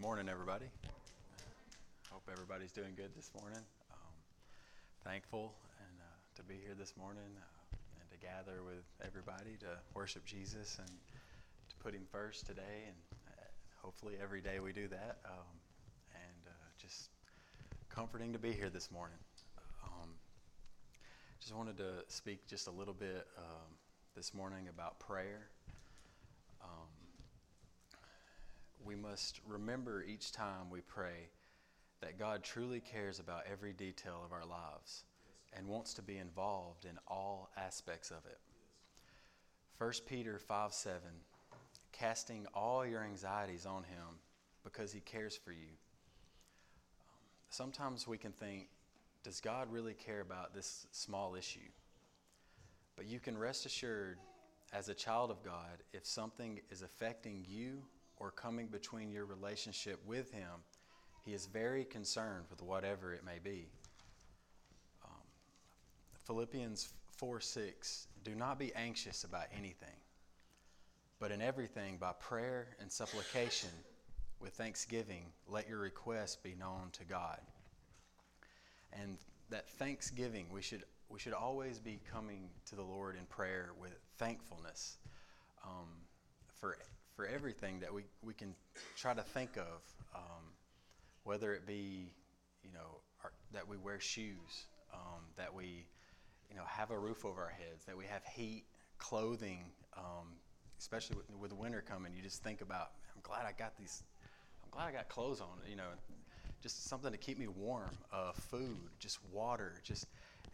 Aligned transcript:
Good 0.00 0.06
morning, 0.06 0.28
everybody. 0.30 0.64
Hope 2.10 2.22
everybody's 2.32 2.72
doing 2.72 2.94
good 2.96 3.14
this 3.14 3.30
morning. 3.38 3.60
Um, 3.92 4.16
thankful 5.04 5.52
and 5.78 6.00
uh, 6.00 6.36
to 6.36 6.42
be 6.42 6.54
here 6.54 6.72
this 6.74 6.94
morning 6.96 7.36
uh, 7.36 7.76
and 8.00 8.10
to 8.10 8.16
gather 8.16 8.62
with 8.64 8.86
everybody 9.06 9.58
to 9.60 9.66
worship 9.92 10.24
Jesus 10.24 10.78
and 10.78 10.88
to 10.88 11.76
put 11.84 11.92
Him 11.92 12.06
first 12.10 12.46
today. 12.46 12.88
And 12.88 12.96
uh, 13.28 13.44
hopefully, 13.82 14.14
every 14.22 14.40
day 14.40 14.58
we 14.58 14.72
do 14.72 14.88
that. 14.88 15.18
Um, 15.26 15.60
and 16.14 16.46
uh, 16.48 16.68
just 16.78 17.10
comforting 17.90 18.32
to 18.32 18.38
be 18.38 18.52
here 18.52 18.70
this 18.70 18.90
morning. 18.90 19.18
Um, 19.84 20.08
just 21.40 21.54
wanted 21.54 21.76
to 21.76 22.04
speak 22.08 22.46
just 22.46 22.68
a 22.68 22.72
little 22.72 22.94
bit 22.94 23.26
um, 23.36 23.68
this 24.16 24.32
morning 24.32 24.68
about 24.70 24.98
prayer. 24.98 25.50
Um, 26.64 26.88
we 28.84 28.96
must 28.96 29.40
remember 29.46 30.02
each 30.02 30.32
time 30.32 30.70
we 30.70 30.80
pray 30.80 31.28
that 32.00 32.18
God 32.18 32.42
truly 32.42 32.80
cares 32.80 33.18
about 33.18 33.44
every 33.50 33.72
detail 33.72 34.22
of 34.24 34.32
our 34.32 34.46
lives 34.46 35.04
and 35.52 35.66
wants 35.66 35.94
to 35.94 36.02
be 36.02 36.16
involved 36.16 36.84
in 36.84 36.98
all 37.06 37.50
aspects 37.56 38.10
of 38.10 38.24
it. 38.26 38.38
1 39.78 39.92
Peter 40.06 40.38
5 40.38 40.72
7, 40.72 41.00
casting 41.92 42.46
all 42.54 42.86
your 42.86 43.02
anxieties 43.02 43.66
on 43.66 43.82
Him 43.82 44.18
because 44.64 44.92
He 44.92 45.00
cares 45.00 45.36
for 45.36 45.52
you. 45.52 45.76
Sometimes 47.50 48.06
we 48.06 48.18
can 48.18 48.32
think, 48.32 48.68
does 49.22 49.40
God 49.40 49.70
really 49.70 49.94
care 49.94 50.20
about 50.20 50.54
this 50.54 50.86
small 50.92 51.34
issue? 51.34 51.60
But 52.96 53.06
you 53.06 53.18
can 53.18 53.36
rest 53.36 53.66
assured, 53.66 54.18
as 54.72 54.88
a 54.88 54.94
child 54.94 55.30
of 55.30 55.42
God, 55.42 55.82
if 55.92 56.06
something 56.06 56.60
is 56.70 56.82
affecting 56.82 57.44
you 57.48 57.82
or 58.20 58.30
coming 58.30 58.68
between 58.68 59.10
your 59.10 59.24
relationship 59.24 59.98
with 60.06 60.30
Him, 60.30 60.62
He 61.24 61.32
is 61.32 61.46
very 61.46 61.84
concerned 61.84 62.44
with 62.50 62.62
whatever 62.62 63.12
it 63.12 63.24
may 63.24 63.38
be. 63.42 63.66
Um, 65.04 65.22
Philippians 66.26 66.92
4 67.16 67.40
6 67.40 68.06
Do 68.22 68.34
not 68.36 68.58
be 68.58 68.72
anxious 68.74 69.24
about 69.24 69.46
anything, 69.56 69.96
but 71.18 71.32
in 71.32 71.42
everything, 71.42 71.96
by 71.98 72.12
prayer 72.20 72.68
and 72.80 72.92
supplication, 72.92 73.70
with 74.40 74.52
thanksgiving, 74.54 75.24
let 75.48 75.68
your 75.68 75.78
requests 75.78 76.36
be 76.36 76.54
known 76.58 76.88
to 76.92 77.04
God. 77.04 77.40
And 78.92 79.18
that 79.50 79.68
thanksgiving, 79.68 80.46
we 80.50 80.62
should, 80.62 80.84
we 81.08 81.18
should 81.18 81.34
always 81.34 81.78
be 81.78 82.00
coming 82.10 82.48
to 82.66 82.74
the 82.74 82.82
Lord 82.82 83.16
in 83.16 83.26
prayer 83.26 83.70
with 83.78 83.92
thankfulness 84.16 84.96
um, 85.64 85.88
for 86.58 86.76
for 87.20 87.26
everything 87.26 87.80
that 87.80 87.92
we, 87.92 88.02
we 88.22 88.32
can 88.32 88.54
try 88.96 89.12
to 89.12 89.20
think 89.20 89.58
of, 89.58 89.82
um, 90.14 90.54
whether 91.24 91.52
it 91.52 91.66
be, 91.66 92.10
you 92.62 92.72
know, 92.72 93.02
our, 93.22 93.30
that 93.52 93.68
we 93.68 93.76
wear 93.76 94.00
shoes, 94.00 94.64
um, 94.94 95.20
that 95.36 95.52
we, 95.52 95.84
you 96.48 96.56
know, 96.56 96.62
have 96.66 96.90
a 96.90 96.98
roof 96.98 97.26
over 97.26 97.42
our 97.42 97.50
heads, 97.50 97.84
that 97.84 97.94
we 97.94 98.06
have 98.06 98.24
heat, 98.24 98.64
clothing, 98.96 99.64
um, 99.98 100.28
especially 100.78 101.16
with, 101.16 101.26
with 101.38 101.52
winter 101.52 101.84
coming. 101.86 102.14
You 102.16 102.22
just 102.22 102.42
think 102.42 102.62
about, 102.62 102.92
I'm 103.14 103.20
glad 103.22 103.44
I 103.44 103.52
got 103.52 103.76
these, 103.76 104.02
I'm 104.64 104.70
glad 104.70 104.86
I 104.86 104.92
got 104.92 105.10
clothes 105.10 105.42
on, 105.42 105.58
you 105.68 105.76
know, 105.76 105.90
just 106.62 106.88
something 106.88 107.12
to 107.12 107.18
keep 107.18 107.38
me 107.38 107.48
warm, 107.48 107.98
uh, 108.14 108.32
food, 108.32 108.78
just 108.98 109.18
water, 109.30 109.74
just 109.82 110.06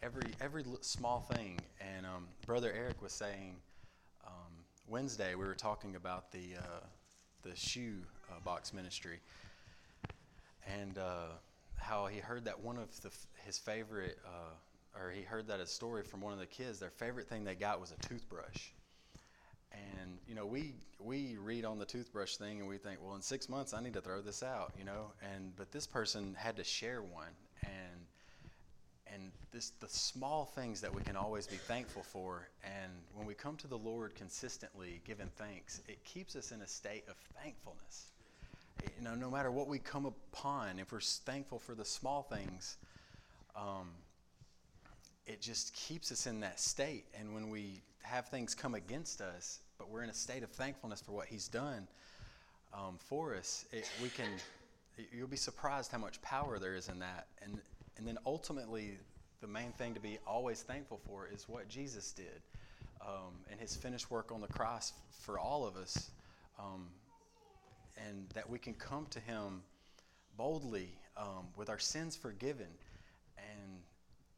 every 0.03 0.35
every 0.41 0.65
small 0.81 1.21
thing. 1.21 1.61
And 1.81 2.05
um, 2.07 2.27
Brother 2.45 2.73
Eric 2.77 3.01
was 3.03 3.13
saying 3.13 3.55
Wednesday 4.89 5.35
we 5.35 5.45
were 5.45 5.55
talking 5.55 5.97
about 5.97 6.31
the 6.31 6.57
uh, 6.59 6.87
the 7.43 7.57
shoe 7.57 7.97
uh, 8.31 8.41
box 8.45 8.73
ministry. 8.73 9.21
And 10.67 10.99
uh, 10.99 11.29
how 11.77 12.07
he 12.07 12.19
heard 12.19 12.45
that 12.47 12.61
one 12.61 12.77
of 12.77 13.01
the, 13.01 13.11
his 13.45 13.59
favorite 13.59 14.19
uh, 14.27 15.01
or 15.01 15.11
he 15.11 15.23
heard 15.23 15.47
that 15.49 15.61
a 15.61 15.67
story 15.67 16.03
from 16.03 16.21
one 16.21 16.33
of 16.33 16.39
the 16.39 16.47
kids. 16.47 16.79
Their 16.79 16.91
favorite 16.91 17.29
thing 17.29 17.45
they 17.45 17.55
got 17.55 17.81
was 17.81 17.93
a 17.93 18.09
toothbrush. 18.09 18.71
And 19.73 20.19
you 20.27 20.35
know 20.35 20.47
we 20.47 20.75
we 20.99 21.37
read 21.37 21.65
on 21.65 21.79
the 21.79 21.85
toothbrush 21.85 22.37
thing 22.37 22.61
and 22.61 22.69
we 22.69 22.79
think 22.79 22.99
well 23.05 23.15
in 23.15 23.21
six 23.21 23.49
months 23.49 23.75
i 23.75 23.83
need 23.83 23.93
to 23.93 24.01
throw 24.01 24.23
this 24.23 24.43
out 24.43 24.73
you 24.79 24.85
know? 24.85 25.13
And 25.21 25.55
but 25.57 25.71
this 25.73 25.87
person 25.87 26.35
had 26.39 26.57
to 26.57 26.65
share 26.65 27.03
one. 27.03 27.35
And 27.63 28.07
and 29.13 29.31
this, 29.53 29.71
the 29.81 29.89
small 29.89 30.45
things 30.45 30.81
that 30.81 30.93
we 30.93 31.03
can 31.03 31.17
always 31.17 31.47
be 31.47 31.57
thankful 31.57 32.03
for. 32.03 32.49
And 32.65 32.93
when 33.15 33.27
we 33.27 33.35
come 33.35 33.57
to 33.59 33.67
the 33.67 33.79
Lord 33.79 34.15
consistently 34.15 35.01
giving 35.05 35.29
thanks, 35.37 35.81
it 35.89 36.03
keeps 36.05 36.37
us 36.37 36.53
in 36.53 36.61
a 36.63 36.67
state 36.67 37.05
of 37.09 37.17
thankfulness. 37.41 38.13
You 38.99 39.05
know, 39.05 39.15
no 39.15 39.31
matter 39.31 39.51
what 39.51 39.69
we 39.69 39.79
come 39.79 40.07
upon, 40.07 40.79
if 40.79 40.93
we're 40.93 41.01
thankful 41.01 41.59
for 41.59 41.75
the 41.75 41.85
small 41.85 42.23
things, 42.23 42.77
um, 43.57 43.91
it 45.27 45.41
just 45.41 45.75
keeps 45.75 46.13
us 46.13 46.27
in 46.27 46.41
that 46.41 46.61
state. 46.61 47.05
And 47.19 47.35
when 47.35 47.49
we 47.51 47.81
have 48.03 48.29
things 48.29 48.55
come 48.55 48.75
against 48.75 49.21
us, 49.21 49.61
but 49.79 49.91
we're 49.91 50.03
in 50.03 50.11
a 50.11 50.15
state 50.15 50.43
of 50.43 50.51
thankfulness 50.51 51.01
for 51.01 51.13
what 51.13 51.27
He's 51.27 51.49
done 51.49 51.89
um, 52.75 52.99
for 52.99 53.35
us, 53.35 53.65
it, 53.73 53.89
we 54.03 54.09
can. 54.09 54.29
You'll 55.13 55.29
be 55.29 55.37
surprised 55.37 55.93
how 55.93 55.99
much 55.99 56.23
power 56.23 56.59
there 56.59 56.75
is 56.75 56.89
in 56.89 56.99
that. 57.01 57.27
And 57.43 57.61
and 57.97 58.07
then 58.07 58.19
ultimately, 58.27 58.99
the 59.41 59.47
main 59.47 59.73
thing 59.73 59.95
to 59.95 60.01
be 60.01 60.19
always 60.27 60.63
thankful 60.63 61.01
for 61.07 61.29
is 61.33 61.49
what 61.49 61.69
Jesus 61.69 62.13
did 62.13 62.43
um, 63.01 63.35
and 63.51 63.61
his 63.61 63.77
finished 63.77 64.11
work 64.11 64.33
on 64.33 64.41
the 64.41 64.49
cross 64.49 64.93
for 65.11 65.39
all 65.39 65.67
of 65.67 65.77
us. 65.77 66.11
Um, 66.59 66.89
and 68.09 68.29
that 68.35 68.49
we 68.49 68.59
can 68.59 68.75
come 68.75 69.07
to 69.11 69.21
him 69.21 69.63
boldly 70.37 70.99
um, 71.17 71.47
with 71.57 71.71
our 71.71 71.79
sins 71.79 72.15
forgiven. 72.15 72.67
And, 73.39 73.79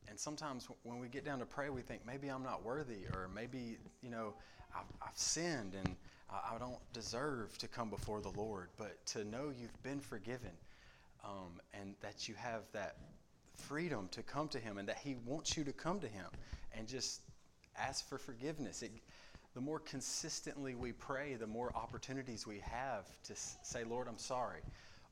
and 0.09 0.19
sometimes 0.19 0.69
when 0.85 0.99
we 0.99 1.09
get 1.09 1.25
down 1.25 1.39
to 1.41 1.47
pray, 1.47 1.71
we 1.71 1.83
think 1.83 2.03
maybe 2.07 2.29
I'm 2.29 2.43
not 2.43 2.65
worthy, 2.65 3.07
or 3.13 3.29
maybe, 3.35 3.79
you 4.03 4.11
know, 4.11 4.35
I've, 4.75 4.87
I've 5.03 5.17
sinned 5.17 5.75
and 5.75 5.97
I, 6.31 6.55
I, 6.55 6.59
don't 6.59 6.79
deserve 6.93 7.57
to 7.59 7.69
come 7.69 7.91
before 7.91 8.21
the 8.21 8.31
Lord. 8.31 8.69
But 8.77 9.05
to 9.07 9.25
know 9.25 9.53
you've 9.59 9.83
been 9.83 10.01
forgiven 10.01 10.53
um, 11.25 11.61
and 11.75 11.95
that 12.01 12.29
you 12.29 12.35
have 12.37 12.63
that 12.73 12.97
freedom 13.59 14.09
to 14.13 14.23
come 14.23 14.49
to 14.49 14.59
Him 14.59 14.79
and 14.79 14.89
that 14.89 14.99
He 14.99 15.17
wants 15.27 15.57
you 15.57 15.65
to 15.65 15.73
come 15.73 16.01
to 16.01 16.09
Him 16.09 16.27
and 16.77 16.87
just 16.87 17.21
ask 17.77 18.09
for 18.09 18.19
forgiveness. 18.19 18.83
It, 18.83 18.93
the 19.55 19.61
more 19.61 19.81
consistently 19.81 20.75
we 20.75 20.93
pray, 20.93 21.35
the 21.35 21.47
more 21.47 21.73
opportunities 21.75 22.47
we 22.47 22.61
have 22.61 23.07
to 23.25 23.35
say, 23.35 23.85
Lord, 23.85 24.09
I'm 24.09 24.19
sorry. 24.19 24.61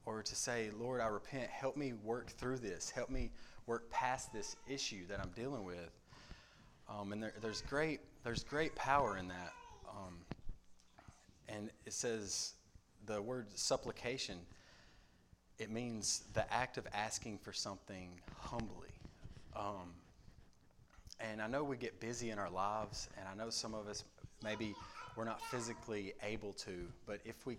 Or 0.04 0.22
to 0.22 0.36
say, 0.36 0.70
Lord, 0.78 1.00
I 1.00 1.06
repent. 1.06 1.50
Help 1.50 1.76
me 1.76 1.92
work 2.04 2.30
through 2.30 2.58
this. 2.58 2.90
Help 2.90 3.10
me 3.10 3.32
work 3.66 3.90
past 3.90 4.32
this 4.32 4.54
issue 4.68 5.06
that 5.08 5.18
I'm 5.20 5.30
dealing 5.34 5.64
with. 5.64 5.90
Um, 6.88 7.12
and 7.12 7.20
there, 7.20 7.34
there's, 7.42 7.62
great, 7.62 8.00
there's 8.22 8.44
great 8.44 8.74
power 8.76 9.16
in 9.16 9.26
that. 9.28 9.52
Um, 9.88 10.18
and 11.48 11.70
it 11.84 11.92
says 11.92 12.52
the 13.06 13.20
word 13.20 13.46
supplication 13.54 14.38
it 15.58 15.70
means 15.70 16.24
the 16.34 16.52
act 16.52 16.78
of 16.78 16.86
asking 16.92 17.38
for 17.38 17.52
something 17.52 18.10
humbly. 18.38 18.88
Um, 19.54 19.94
and 21.18 21.40
I 21.40 21.46
know 21.46 21.64
we 21.64 21.76
get 21.76 21.98
busy 21.98 22.30
in 22.30 22.38
our 22.38 22.50
lives, 22.50 23.08
and 23.18 23.26
I 23.26 23.34
know 23.34 23.50
some 23.50 23.74
of 23.74 23.88
us 23.88 24.04
maybe 24.44 24.74
we're 25.16 25.24
not 25.24 25.40
physically 25.40 26.12
able 26.22 26.52
to, 26.52 26.86
but 27.06 27.20
if 27.24 27.46
we 27.46 27.56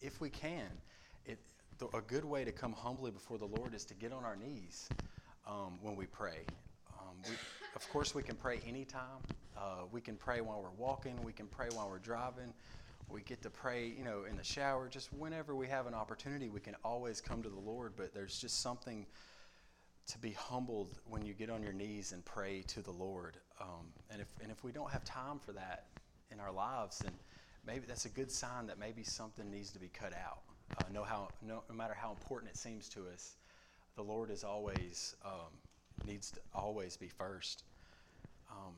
if 0.00 0.20
we 0.20 0.30
can, 0.30 0.66
it, 1.26 1.38
the, 1.78 1.86
a 1.88 2.00
good 2.00 2.24
way 2.24 2.44
to 2.44 2.52
come 2.52 2.72
humbly 2.72 3.10
before 3.10 3.36
the 3.36 3.46
Lord 3.46 3.74
is 3.74 3.84
to 3.86 3.94
get 3.94 4.12
on 4.12 4.24
our 4.24 4.36
knees 4.36 4.88
um, 5.46 5.78
when 5.82 5.94
we 5.96 6.06
pray. 6.06 6.46
Um, 6.98 7.16
we, 7.28 7.34
of 7.74 7.86
course, 7.90 8.14
we 8.14 8.22
can 8.22 8.36
pray 8.36 8.60
anytime. 8.66 9.20
Uh, 9.58 9.84
we 9.92 10.00
can 10.00 10.16
pray 10.16 10.40
while 10.40 10.62
we're 10.62 10.82
walking. 10.82 11.22
We 11.22 11.32
can 11.32 11.46
pray 11.48 11.68
while 11.74 11.90
we're 11.90 11.98
driving 11.98 12.54
we 13.12 13.22
get 13.22 13.42
to 13.42 13.50
pray, 13.50 13.86
you 13.86 14.04
know, 14.04 14.24
in 14.28 14.36
the 14.36 14.44
shower. 14.44 14.88
Just 14.88 15.12
whenever 15.12 15.54
we 15.54 15.66
have 15.66 15.86
an 15.86 15.94
opportunity, 15.94 16.48
we 16.48 16.60
can 16.60 16.76
always 16.84 17.20
come 17.20 17.42
to 17.42 17.48
the 17.48 17.58
Lord. 17.58 17.92
But 17.96 18.14
there's 18.14 18.38
just 18.38 18.60
something 18.60 19.06
to 20.06 20.18
be 20.18 20.32
humbled 20.32 20.98
when 21.08 21.24
you 21.24 21.34
get 21.34 21.50
on 21.50 21.62
your 21.62 21.72
knees 21.72 22.12
and 22.12 22.24
pray 22.24 22.62
to 22.68 22.82
the 22.82 22.90
Lord. 22.90 23.36
Um, 23.60 23.86
and 24.10 24.20
if 24.20 24.28
and 24.42 24.50
if 24.50 24.64
we 24.64 24.72
don't 24.72 24.90
have 24.90 25.04
time 25.04 25.38
for 25.38 25.52
that 25.52 25.86
in 26.30 26.40
our 26.40 26.52
lives, 26.52 26.98
then 26.98 27.12
maybe 27.66 27.84
that's 27.86 28.04
a 28.04 28.10
good 28.10 28.30
sign 28.30 28.66
that 28.66 28.78
maybe 28.78 29.02
something 29.02 29.50
needs 29.50 29.70
to 29.70 29.78
be 29.78 29.88
cut 29.88 30.12
out. 30.14 30.40
Uh, 30.78 31.02
how 31.02 31.28
no, 31.42 31.62
no, 31.68 31.74
matter 31.74 31.94
how 31.94 32.10
important 32.10 32.50
it 32.50 32.56
seems 32.56 32.88
to 32.90 33.06
us, 33.12 33.36
the 33.96 34.02
Lord 34.02 34.30
is 34.30 34.44
always 34.44 35.16
um, 35.24 35.52
needs 36.06 36.30
to 36.32 36.40
always 36.54 36.96
be 36.96 37.08
first. 37.08 37.64
Um, 38.50 38.74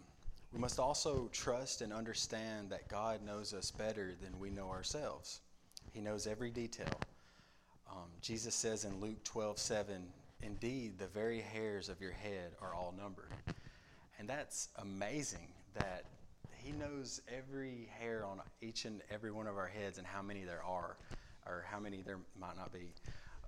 we 0.53 0.59
must 0.59 0.79
also 0.79 1.29
trust 1.33 1.81
and 1.81 1.93
understand 1.93 2.71
that 2.71 2.89
God 2.89 3.25
knows 3.25 3.55
us 3.55 3.71
better 3.71 4.13
than 4.23 4.39
we 4.39 4.51
know 4.51 4.69
ourselves. 4.69 5.41
He 5.93 6.01
knows 6.01 6.27
every 6.27 6.51
detail. 6.51 7.01
Um, 7.91 8.09
Jesus 8.21 8.55
says 8.55 8.85
in 8.85 9.01
Luke 9.01 9.23
12 9.25 9.59
7, 9.59 10.03
Indeed, 10.43 10.99
the 10.99 11.07
very 11.07 11.41
hairs 11.41 11.89
of 11.89 12.01
your 12.01 12.13
head 12.13 12.53
are 12.61 12.75
all 12.75 12.95
numbered. 12.97 13.33
And 14.19 14.29
that's 14.29 14.69
amazing 14.77 15.49
that 15.75 16.05
He 16.57 16.73
knows 16.73 17.23
every 17.29 17.89
hair 17.99 18.25
on 18.25 18.41
each 18.61 18.85
and 18.85 19.03
every 19.11 19.31
one 19.31 19.47
of 19.47 19.57
our 19.57 19.67
heads 19.67 19.99
and 19.99 20.07
how 20.07 20.23
many 20.23 20.45
there 20.45 20.63
are. 20.65 20.97
or 21.47 21.65
how 21.69 21.81
many 21.81 22.03
there 22.03 22.19
might 22.39 22.57
not 22.57 22.73
be. 22.73 22.93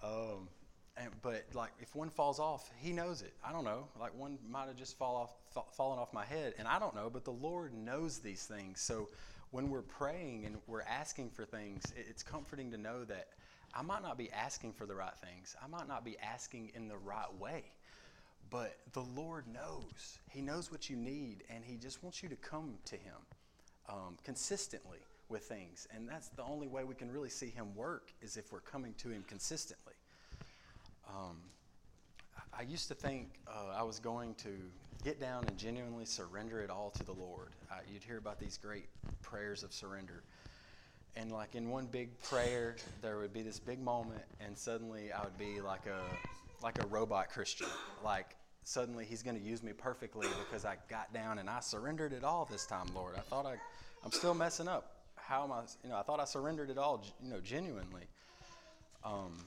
Um, 0.03 0.49
and, 0.97 1.11
but 1.23 1.45
like 1.55 1.73
if 1.81 1.95
one 1.95 2.11
falls 2.11 2.39
off, 2.39 2.71
he 2.77 2.93
knows 2.93 3.23
it. 3.23 3.35
I 3.45 3.53
don't 3.53 3.65
know. 3.65 3.89
Like 3.99 4.17
one 4.17 4.39
might 4.49 4.67
have 4.67 4.77
just 4.77 4.97
fall 4.97 5.17
off, 5.17 5.35
fa- 5.53 5.71
fallen 5.77 5.99
off 5.99 6.13
my 6.13 6.25
head, 6.25 6.55
and 6.59 6.69
I 6.69 6.79
don't 6.79 6.95
know. 6.95 7.11
But 7.11 7.25
the 7.25 7.33
Lord 7.33 7.75
knows 7.75 8.19
these 8.19 8.45
things. 8.45 8.81
So 8.81 9.09
when 9.51 9.71
we're 9.71 9.83
praying 9.83 10.45
and 10.45 10.57
we're 10.67 10.83
asking 10.83 11.31
for 11.31 11.45
things, 11.45 11.83
it's 11.97 12.23
comforting 12.23 12.71
to 12.73 12.79
know 12.79 13.05
that 13.05 13.29
I 13.75 13.83
might 13.83 14.03
not 14.03 14.17
be 14.17 14.31
asking 14.31 14.73
for 14.73 14.87
the 14.87 14.95
right 14.95 15.17
things. 15.25 15.57
I 15.63 15.67
might 15.67 15.89
not 15.89 16.05
be 16.05 16.17
asking 16.19 16.71
in 16.75 16.87
the 16.87 16.97
right 16.97 17.33
way. 17.41 17.65
But 18.51 18.77
the 18.93 19.05
Lord 19.17 19.47
knows. 19.49 20.19
He 20.31 20.41
knows 20.41 20.71
what 20.71 20.89
you 20.89 20.97
need, 20.97 21.43
and 21.51 21.65
He 21.65 21.77
just 21.77 22.03
wants 22.03 22.23
you 22.23 22.29
to 22.29 22.37
come 22.37 22.75
to 22.85 22.95
Him 22.95 23.15
um, 23.89 24.17
consistently 24.23 24.99
with 25.29 25.43
things. 25.43 25.89
And 25.95 26.09
that's 26.09 26.29
the 26.29 26.45
only 26.45 26.69
way 26.69 26.85
we 26.85 26.95
can 26.95 27.11
really 27.11 27.31
see 27.31 27.49
Him 27.49 27.75
work 27.75 28.13
is 28.23 28.37
if 28.37 28.53
we're 28.53 28.61
coming 28.61 28.95
to 28.99 29.09
Him 29.09 29.25
consistently. 29.27 29.95
Um, 31.09 31.37
I 32.57 32.63
used 32.63 32.89
to 32.89 32.95
think 32.95 33.41
uh, 33.49 33.75
I 33.77 33.83
was 33.83 33.99
going 33.99 34.35
to 34.37 34.51
get 35.05 35.21
down 35.21 35.45
and 35.47 35.59
genuinely 35.59 36.05
surrender 36.05 36.61
it 36.61 36.71
all 36.71 36.91
to 36.91 37.05
the 37.05 37.13
Lord. 37.13 37.49
You'd 37.93 38.03
hear 38.03 38.19
about 38.19 38.39
these 38.39 38.57
great 38.57 38.87
prayers 39.23 39.63
of 39.63 39.73
surrender. 39.73 40.23
And 41.17 41.31
like 41.31 41.55
in 41.55 41.69
one 41.69 41.87
big 41.87 42.21
prayer, 42.23 42.77
there 43.03 43.19
would 43.19 43.33
be 43.33 43.43
this 43.43 43.59
big 43.59 43.81
moment, 43.81 44.23
and 44.41 44.57
suddenly 44.57 45.13
I 45.13 45.23
would 45.23 45.39
be 45.39 45.61
like 45.61 45.87
a 45.87 46.01
like 46.63 46.83
a 46.83 46.87
robot 46.87 47.31
Christian. 47.31 47.69
Like 48.05 48.37
suddenly 48.65 49.05
He's 49.05 49.23
going 49.23 49.37
to 49.37 49.43
use 49.43 49.63
me 49.63 49.73
perfectly 49.73 50.27
because 50.45 50.65
I 50.65 50.77
got 50.89 51.13
down 51.13 51.39
and 51.39 51.49
I 51.49 51.61
surrendered 51.61 52.13
it 52.13 52.25
all 52.25 52.49
this 52.51 52.67
time, 52.67 52.87
Lord. 52.95 53.15
I 53.17 53.21
thought 53.21 53.47
I, 53.47 53.57
I'm 54.05 54.11
still 54.11 54.35
messing 54.35 54.67
up. 54.67 54.97
How 55.17 55.45
am 55.45 55.53
I? 55.53 55.61
You 55.83 55.91
know, 55.91 55.97
I 55.97 56.03
thought 56.03 56.21
I 56.21 56.25
surrendered 56.25 56.71
it 56.71 56.79
all, 56.79 57.05
you 57.23 57.31
know, 57.31 57.41
genuinely. 57.41 58.09
Um, 59.05 59.39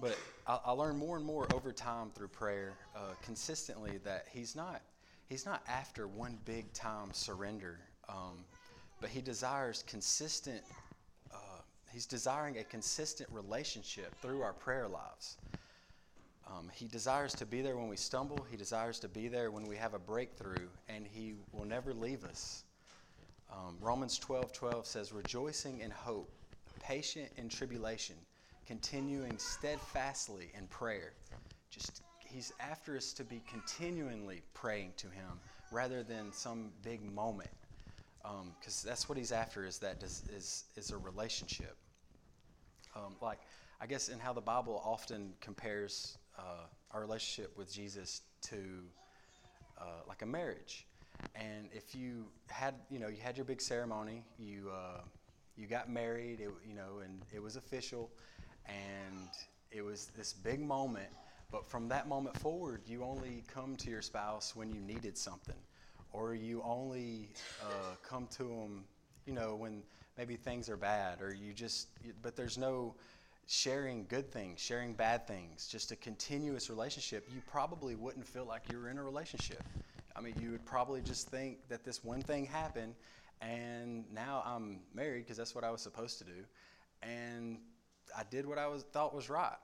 but 0.00 0.18
I, 0.46 0.58
I 0.66 0.70
learned 0.72 0.98
more 0.98 1.16
and 1.16 1.24
more 1.24 1.52
over 1.52 1.72
time 1.72 2.10
through 2.14 2.28
prayer, 2.28 2.72
uh, 2.94 3.14
consistently, 3.22 3.98
that 4.04 4.26
he's 4.32 4.56
not 4.56 4.82
he's 5.28 5.46
not 5.46 5.62
after 5.68 6.06
one 6.06 6.38
big 6.44 6.72
time 6.72 7.08
surrender, 7.12 7.80
um, 8.08 8.44
but 9.00 9.10
he 9.10 9.20
desires 9.20 9.84
consistent. 9.86 10.62
Uh, 11.32 11.60
he's 11.92 12.06
desiring 12.06 12.58
a 12.58 12.64
consistent 12.64 13.28
relationship 13.32 14.20
through 14.20 14.42
our 14.42 14.52
prayer 14.52 14.88
lives. 14.88 15.36
Um, 16.46 16.70
he 16.74 16.86
desires 16.86 17.34
to 17.36 17.46
be 17.46 17.62
there 17.62 17.76
when 17.76 17.88
we 17.88 17.96
stumble. 17.96 18.44
He 18.50 18.56
desires 18.56 18.98
to 19.00 19.08
be 19.08 19.28
there 19.28 19.50
when 19.50 19.64
we 19.64 19.76
have 19.76 19.94
a 19.94 19.98
breakthrough, 19.98 20.68
and 20.88 21.06
he 21.06 21.34
will 21.52 21.64
never 21.64 21.94
leave 21.94 22.24
us. 22.24 22.64
Um, 23.50 23.76
Romans 23.80 24.18
12 24.18 24.52
12 24.52 24.86
says, 24.86 25.12
Rejoicing 25.12 25.80
in 25.80 25.90
hope, 25.90 26.32
patient 26.80 27.30
in 27.36 27.48
tribulation, 27.48 28.16
continuing 28.66 29.38
steadfastly 29.38 30.50
in 30.56 30.66
prayer. 30.66 31.12
Just 31.70 32.02
he's 32.18 32.52
after 32.60 32.96
us 32.96 33.12
to 33.14 33.24
be 33.24 33.42
continually 33.48 34.42
praying 34.54 34.92
to 34.96 35.06
him 35.08 35.40
rather 35.70 36.02
than 36.02 36.32
some 36.32 36.70
big 36.82 37.02
moment. 37.02 37.50
Because 38.22 38.84
um, 38.84 38.88
that's 38.88 39.08
what 39.08 39.18
he's 39.18 39.32
after 39.32 39.66
is 39.66 39.78
that 39.78 40.02
is, 40.02 40.22
is, 40.34 40.64
is 40.76 40.92
a 40.92 40.96
relationship. 40.96 41.76
Um, 42.94 43.16
like, 43.20 43.38
I 43.80 43.86
guess 43.86 44.08
in 44.08 44.18
how 44.18 44.32
the 44.32 44.40
Bible 44.40 44.80
often 44.84 45.32
compares 45.40 46.18
uh, 46.38 46.66
our 46.92 47.00
relationship 47.00 47.56
with 47.56 47.72
Jesus 47.72 48.22
to 48.42 48.56
uh, 49.78 49.84
like 50.06 50.22
a 50.22 50.26
marriage. 50.26 50.86
And 51.34 51.68
if 51.72 51.94
you 51.94 52.26
had, 52.48 52.74
you 52.90 53.00
know, 53.00 53.08
you 53.08 53.16
had 53.20 53.36
your 53.36 53.44
big 53.44 53.60
ceremony, 53.60 54.22
you, 54.38 54.70
uh, 54.70 55.00
you 55.56 55.66
got 55.66 55.90
married, 55.90 56.40
it, 56.40 56.50
you 56.66 56.74
know, 56.74 57.00
and 57.02 57.22
it 57.32 57.42
was 57.42 57.56
official, 57.56 58.10
and 58.66 59.28
it 59.70 59.82
was 59.82 60.06
this 60.16 60.32
big 60.32 60.60
moment. 60.60 61.08
But 61.50 61.68
from 61.68 61.88
that 61.88 62.08
moment 62.08 62.38
forward, 62.38 62.80
you 62.86 63.04
only 63.04 63.44
come 63.52 63.76
to 63.76 63.90
your 63.90 64.02
spouse 64.02 64.56
when 64.56 64.70
you 64.70 64.80
needed 64.80 65.18
something, 65.18 65.60
or 66.12 66.34
you 66.34 66.62
only 66.64 67.28
uh, 67.62 67.94
come 68.02 68.26
to 68.38 68.44
them, 68.44 68.84
you 69.26 69.34
know, 69.34 69.54
when 69.54 69.82
maybe 70.16 70.36
things 70.36 70.70
are 70.70 70.78
bad, 70.78 71.20
or 71.20 71.34
you 71.34 71.52
just. 71.52 71.88
But 72.22 72.36
there's 72.36 72.56
no 72.56 72.94
sharing 73.46 74.06
good 74.08 74.32
things, 74.32 74.60
sharing 74.60 74.94
bad 74.94 75.26
things, 75.26 75.68
just 75.68 75.92
a 75.92 75.96
continuous 75.96 76.70
relationship. 76.70 77.28
You 77.34 77.42
probably 77.46 77.96
wouldn't 77.96 78.26
feel 78.26 78.46
like 78.46 78.62
you 78.72 78.78
were 78.78 78.88
in 78.88 78.96
a 78.96 79.02
relationship. 79.02 79.62
I 80.16 80.20
mean, 80.20 80.34
you 80.40 80.52
would 80.52 80.64
probably 80.64 81.02
just 81.02 81.28
think 81.28 81.58
that 81.68 81.84
this 81.84 82.02
one 82.02 82.22
thing 82.22 82.46
happened, 82.46 82.94
and 83.42 84.04
now 84.12 84.42
I'm 84.46 84.80
married 84.94 85.24
because 85.24 85.36
that's 85.36 85.54
what 85.54 85.64
I 85.64 85.70
was 85.70 85.82
supposed 85.82 86.18
to 86.18 86.24
do, 86.24 86.44
and 87.02 87.58
I 88.16 88.24
did 88.30 88.46
what 88.46 88.58
I 88.58 88.66
was 88.66 88.82
thought 88.82 89.14
was 89.14 89.28
right, 89.30 89.56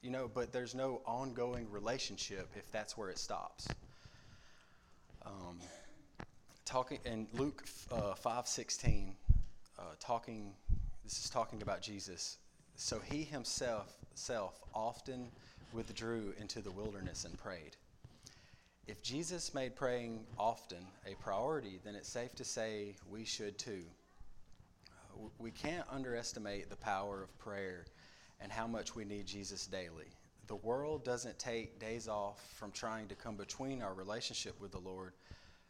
you 0.00 0.10
know. 0.10 0.30
But 0.32 0.52
there's 0.52 0.74
no 0.74 1.00
ongoing 1.06 1.70
relationship 1.70 2.48
if 2.56 2.70
that's 2.72 2.96
where 2.96 3.10
it 3.10 3.18
stops. 3.18 3.68
Um, 5.24 5.58
talking 6.64 6.98
in 7.04 7.26
Luke 7.34 7.64
uh, 7.90 8.14
five 8.14 8.46
sixteen, 8.46 9.14
uh, 9.78 9.94
talking. 10.00 10.52
This 11.04 11.24
is 11.24 11.30
talking 11.30 11.62
about 11.62 11.82
Jesus. 11.82 12.38
So 12.76 13.00
he 13.10 13.24
himself 13.24 13.94
self 14.14 14.60
often 14.74 15.28
withdrew 15.72 16.34
into 16.38 16.60
the 16.60 16.70
wilderness 16.70 17.24
and 17.24 17.36
prayed. 17.38 17.76
If 18.86 19.02
Jesus 19.02 19.54
made 19.54 19.76
praying 19.76 20.26
often 20.38 20.86
a 21.06 21.14
priority, 21.22 21.80
then 21.84 21.94
it's 21.94 22.08
safe 22.08 22.34
to 22.34 22.44
say 22.44 22.96
we 23.10 23.24
should 23.24 23.58
too 23.58 23.84
we 25.38 25.50
can't 25.50 25.86
underestimate 25.90 26.70
the 26.70 26.76
power 26.76 27.22
of 27.22 27.38
prayer 27.38 27.86
and 28.40 28.50
how 28.50 28.66
much 28.66 28.94
we 28.94 29.04
need 29.04 29.26
Jesus 29.26 29.66
daily. 29.66 30.08
The 30.48 30.56
world 30.56 31.04
doesn't 31.04 31.38
take 31.38 31.78
days 31.78 32.08
off 32.08 32.44
from 32.54 32.72
trying 32.72 33.08
to 33.08 33.14
come 33.14 33.36
between 33.36 33.82
our 33.82 33.94
relationship 33.94 34.60
with 34.60 34.72
the 34.72 34.80
Lord. 34.80 35.12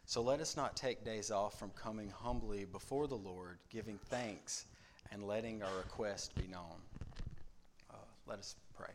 So 0.07 0.23
let 0.23 0.41
us 0.41 0.57
not 0.57 0.77
take 0.77 1.05
days 1.05 1.31
off 1.31 1.59
from 1.59 1.71
coming 1.71 2.11
humbly 2.11 2.65
before 2.65 3.07
the 3.07 3.17
Lord, 3.17 3.59
giving 3.71 3.99
thanks, 4.07 4.67
and 5.13 5.27
letting 5.27 5.63
our 5.63 5.77
request 5.77 6.35
be 6.35 6.49
known. 6.49 6.81
Uh, 7.91 7.97
let 8.27 8.39
us 8.39 8.57
pray. 8.75 8.93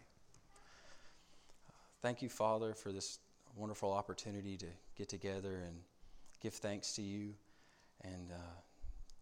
Thank 2.02 2.22
you, 2.22 2.30
Father, 2.30 2.74
for 2.74 2.92
this 2.92 3.20
wonderful 3.56 3.92
opportunity 3.92 4.58
to 4.58 4.68
get 4.98 5.10
together 5.10 5.62
and 5.66 5.78
give 6.42 6.54
thanks 6.54 6.94
to 6.94 7.02
you 7.02 7.34
and 8.04 8.32
uh, 8.32 8.37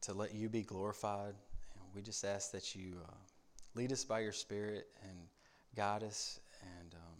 to 0.05 0.13
let 0.13 0.33
you 0.33 0.49
be 0.49 0.61
glorified. 0.61 1.33
And 1.75 1.83
we 1.95 2.01
just 2.01 2.23
ask 2.23 2.51
that 2.51 2.75
you 2.75 2.97
uh, 3.07 3.13
lead 3.75 3.91
us 3.91 4.03
by 4.03 4.19
your 4.19 4.31
Spirit 4.31 4.87
and 5.03 5.17
guide 5.75 6.03
us 6.03 6.39
and 6.61 6.93
um, 6.93 7.17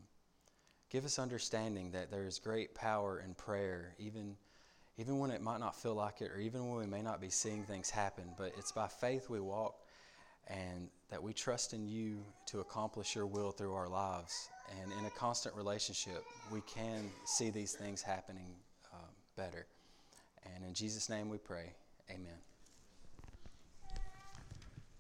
give 0.89 1.05
us 1.05 1.19
understanding 1.19 1.91
that 1.91 2.11
there 2.11 2.25
is 2.25 2.39
great 2.39 2.73
power 2.75 3.21
in 3.25 3.33
prayer, 3.33 3.95
even, 3.99 4.35
even 4.97 5.19
when 5.19 5.31
it 5.31 5.41
might 5.41 5.59
not 5.59 5.75
feel 5.75 5.95
like 5.95 6.21
it, 6.21 6.31
or 6.31 6.39
even 6.39 6.69
when 6.69 6.79
we 6.79 6.85
may 6.85 7.01
not 7.01 7.19
be 7.19 7.29
seeing 7.29 7.63
things 7.63 7.89
happen. 7.89 8.25
But 8.37 8.53
it's 8.57 8.71
by 8.71 8.87
faith 8.87 9.29
we 9.29 9.39
walk 9.39 9.75
and 10.47 10.89
that 11.09 11.21
we 11.21 11.33
trust 11.33 11.73
in 11.73 11.87
you 11.87 12.23
to 12.45 12.59
accomplish 12.59 13.15
your 13.15 13.25
will 13.25 13.51
through 13.51 13.73
our 13.73 13.89
lives. 13.89 14.49
And 14.81 14.91
in 14.99 15.05
a 15.05 15.11
constant 15.11 15.55
relationship, 15.55 16.23
we 16.51 16.61
can 16.61 17.09
see 17.25 17.49
these 17.49 17.73
things 17.73 18.01
happening 18.01 18.55
uh, 18.93 18.97
better. 19.35 19.65
And 20.53 20.63
in 20.63 20.73
Jesus' 20.73 21.09
name 21.09 21.29
we 21.29 21.37
pray. 21.37 21.73
Amen. 22.09 22.54